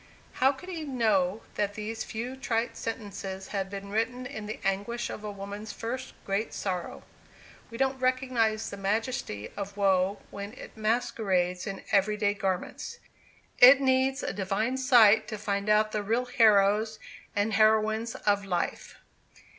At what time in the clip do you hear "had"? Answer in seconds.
3.49-3.69